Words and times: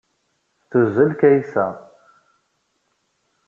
Tuzzel 0.69 1.11
Kaysa. 1.19 1.65